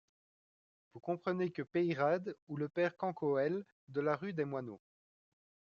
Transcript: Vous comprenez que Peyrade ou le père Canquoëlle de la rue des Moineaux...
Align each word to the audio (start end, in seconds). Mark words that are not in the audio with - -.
Vous 0.95 0.99
comprenez 0.99 1.51
que 1.51 1.61
Peyrade 1.61 2.35
ou 2.47 2.57
le 2.57 2.67
père 2.67 2.97
Canquoëlle 2.97 3.63
de 3.89 4.01
la 4.01 4.15
rue 4.15 4.33
des 4.33 4.45
Moineaux... 4.45 4.81